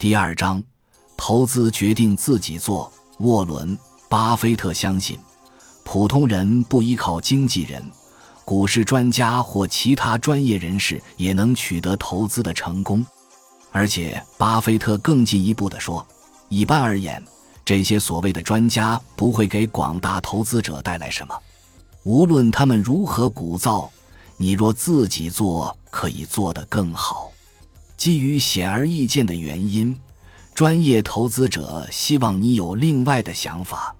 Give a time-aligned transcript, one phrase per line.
[0.00, 0.64] 第二章，
[1.14, 2.90] 投资决定自己做。
[3.18, 3.76] 沃伦·
[4.08, 5.18] 巴菲特相信，
[5.84, 7.84] 普通人不依靠经纪人、
[8.42, 13.04] 股市专家或其他专业人士也能取得投资的成功。
[13.72, 16.06] 而且，巴菲特更进一步地说，
[16.48, 17.22] 一般而言，
[17.62, 21.38] 这些所谓的专家不会给广大投资者带来什么。
[22.04, 23.86] 无论他们如何鼓噪，
[24.38, 27.29] 你若自己做，可以做得更好。
[28.00, 29.94] 基于显而易见的原因，
[30.54, 33.94] 专业投资者希望你有另外的想法。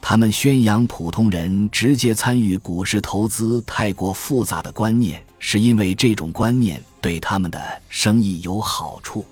[0.00, 9.24] 他们宣扬普通人直接参与股市投资太过复杂的观念，是因为这种观念对他们的生意有好处。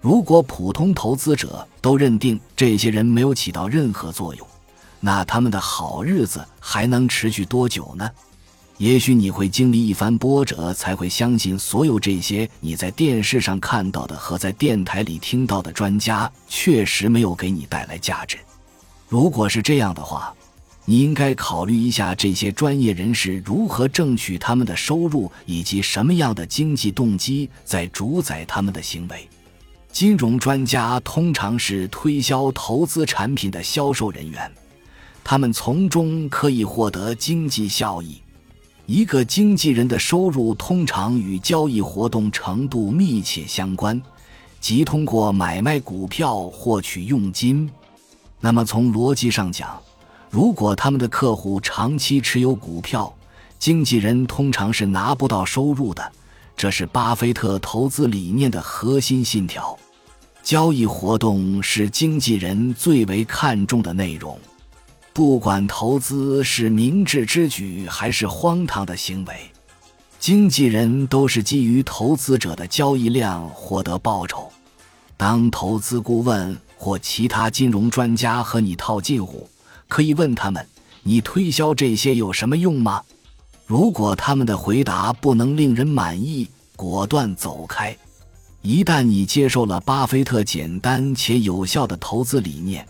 [0.00, 4.46] 如果普通投资者都认定这些人没有起到任何作用，
[5.00, 8.08] 那他们的好日子还能持续多久呢？
[8.80, 18.38] 也许你会经历一番波折，才会相信所有这些你在电视上看到的和在电台里听到的专家确实没有给你带来价值。
[19.06, 20.34] 如果是这样的话，
[20.86, 29.28] 你应该考虑一下这些专业人士如何挣取他们的收入，以及什么样的经济动机在主宰他们的行为。
[29.92, 34.50] 金融专家通常是推销投资产品的销售人员，
[35.22, 38.18] 他们从中可以获得经济效益。
[38.92, 44.02] 一个经纪人的收入通常与交易活动程度密切相关，
[44.58, 47.70] 即通过买卖股票获取佣金。
[48.40, 49.80] 那么从逻辑上讲，
[50.28, 53.14] 如果他们的客户长期持有股票，
[53.60, 56.10] 经纪人通常是拿不到收入的。
[56.56, 59.78] 这是巴菲特投资理念的核心信条。
[60.42, 64.36] 交易活动是经纪人最为看重的内容。
[65.12, 69.34] 不管投资是明智之举还是荒唐的行为，
[70.18, 74.50] 经纪人都是基于投资者的交易量获得报酬。
[75.16, 79.48] 当投资顾问或其他金融专家和你套近乎，
[79.88, 80.66] 可以问他们
[81.02, 83.02] ：“你推销这些有什么用吗？”
[83.66, 87.94] 如果他们的回答不能令人满意，果断走开。
[88.62, 92.86] 一旦你接受了巴菲特简单且有效的投资理念。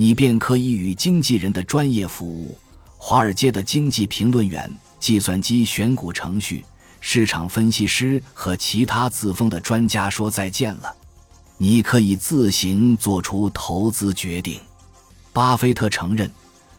[0.00, 2.56] 你便可以与经纪人的专业服务、
[2.96, 6.64] 华尔街的经济评论员、计算机选股程序、
[7.02, 10.90] 市场分析师和其他自封的专家说再见了。
[11.58, 14.58] 你可以自行做出投资决定。
[15.34, 16.30] 巴菲特承认，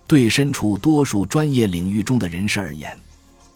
[0.07, 2.97] 对身处多数专业领域中的人士而言，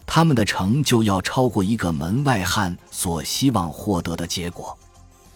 [0.06, 4.78] 他们的成就要超过一个门外汉所希望获得的结果。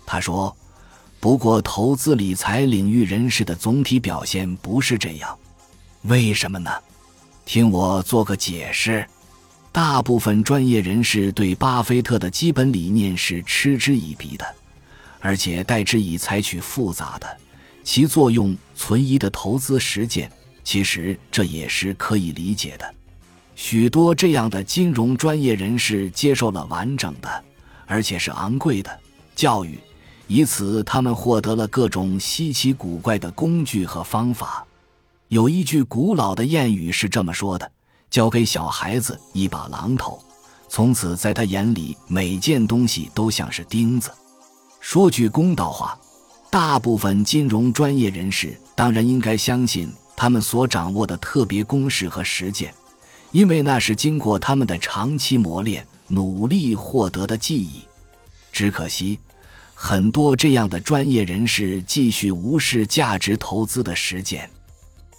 [0.07, 0.57] 他说。
[1.21, 5.39] 不过，投资理财领域人士的总体表现不是这样，
[6.05, 6.71] 为什么呢？
[7.45, 9.07] 听我做个解释。
[9.71, 14.47] 大部分专业人士对巴菲特的基本理念是嗤之以鼻的，
[15.21, 17.37] 而且代之以采取复杂的、
[17.85, 20.33] 其作用存疑的投资实践。
[20.65, 22.95] 其实这也是可以理解的。
[23.55, 27.45] 许多这样的金融专业人士接受了完整的，
[27.87, 29.01] 而且是昂贵的
[29.37, 29.79] 教育。
[30.33, 34.65] 以此，他们获得了各种稀奇古怪的工具和方法。
[35.27, 37.69] 有一句古老的谚语是这么说的
[38.09, 40.23] ：“交给小孩子一把榔头，
[40.69, 44.09] 从此在他眼里每件东西都像是钉子。”
[44.79, 45.99] 说句公道话，
[46.49, 52.73] 大部分金融专业人士当然应该相信他们所掌握的特别公式和实践，
[53.33, 57.81] 因为那是经过他们的长期磨练、努力获得的记忆。
[58.53, 59.19] 只可惜。
[59.83, 64.49] 很多这样的专业人士继续无视价值投资的实践。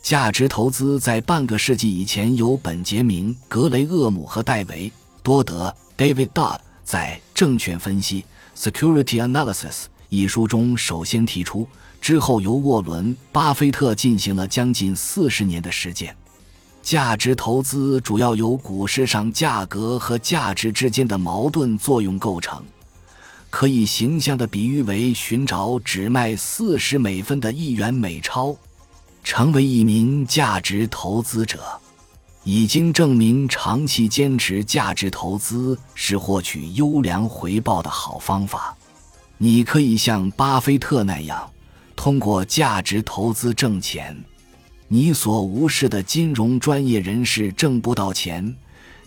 [0.03, 4.87] 价值投资在半个世纪以前由本杰明·格雷厄姆和戴维·
[5.23, 8.23] 多德 （David Dodd） 在《证券分析》
[8.71, 11.67] （Security Analysis） 一书中首先提出，
[11.99, 16.15] 之后由沃伦·巴菲特进行了将近四十年的实践。
[16.83, 22.63] 价值投资主要由股市上价格和价值之间的矛盾作用构成。
[23.51, 28.55] 可以形象地比喻为寻找只卖四十美分的一元美钞，
[29.23, 31.61] 成为一名价值投资者，
[32.45, 38.75] 已经证明长期坚持价值投资是获取优良回报的好方法。
[39.37, 41.51] 你可以像巴菲特那样，
[41.95, 44.17] 通过价值投资挣钱。
[44.87, 48.55] 你所无视的金融专业人士挣不到钱，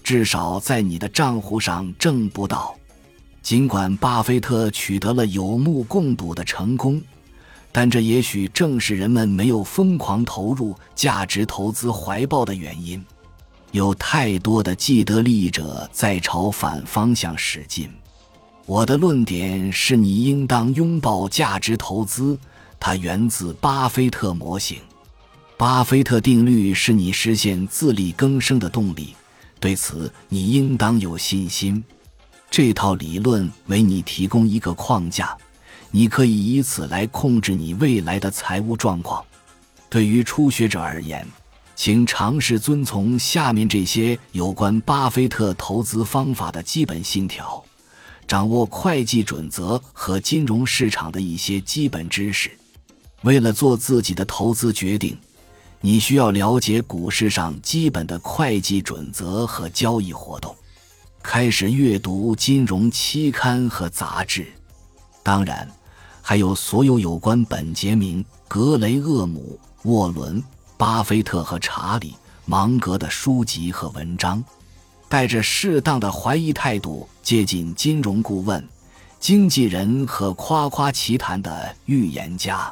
[0.02, 2.76] 至少在你的账户上挣不到。
[3.44, 6.98] 尽管巴菲特取得了有目共睹的成功，
[7.70, 13.04] 但这也许正是人们没有疯狂投入价值投资怀抱的原因。
[13.70, 17.86] 有太多的既得利益者在朝反方向使劲。
[18.64, 22.38] 我的论点是你应当拥抱价值投资，
[22.80, 24.78] 它源自巴菲特模型。
[25.58, 29.14] 巴菲特定律是你实现自力更生的动力，
[29.60, 31.84] 对此你应当有信心。
[32.56, 35.36] 这套理论为你提供一个框架，
[35.90, 39.24] 你可以以此来控制你未来的财务状况。
[39.90, 41.26] 对于初学者而言，
[41.74, 47.60] 请尝试遵从下面这些有关巴菲特投资方法的基本信条。
[48.28, 52.56] 掌握会计准则和金融市场的一些基本知识。
[53.22, 55.18] 为了做自己的投资决定，
[55.80, 60.54] 你需要了解股市上基本的会计准则和交易活动。
[61.26, 64.46] 开始阅读金融期刊和杂志，
[65.22, 65.66] 当然，
[66.20, 70.38] 还有所有有关本杰明·格雷厄姆、沃伦·
[70.76, 72.10] 巴菲特和查理·
[72.44, 74.44] 芒格的书籍和文章。
[75.08, 78.62] 带着适当的怀疑态度接近金融顾问、
[79.18, 82.70] 经纪人和夸夸其谈的预言家。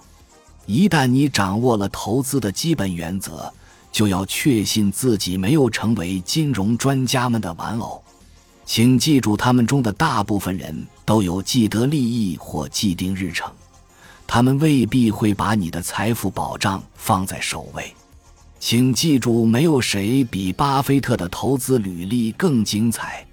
[0.66, 3.50] 一旦你掌握了投资的基本原则，
[3.90, 8.02] 就要确信自己没有成为金融专家们的玩偶。
[8.64, 13.52] 请记住，他们中的大部分人都有既得利益或既定日程，
[14.26, 17.92] 他们未必会把你的财富保障放在首位。
[18.58, 23.26] 请记住，没有谁比巴菲特的投资履历更精彩。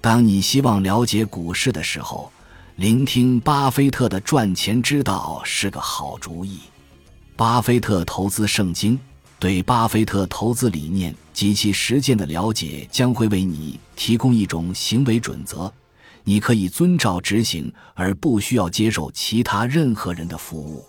[0.00, 2.30] 当你希望了解股市的时候，
[2.76, 6.58] 聆听巴菲特的赚钱之道是个好主意。
[7.36, 8.98] 巴菲特投资圣经
[9.44, 15.70] 对巴菲特投资理念及其实践的了解，将会为你提供一种行为准则，
[16.24, 20.82] 你可以遵照执行，而不需要接受其他任何人的服务。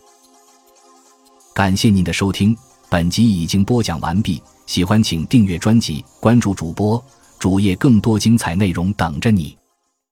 [1.54, 2.56] 感谢您的收听。
[2.90, 7.04] 本集已经播讲完毕，喜欢请订阅专辑，关注主播
[7.38, 9.58] 主页，更多精彩内容等着你。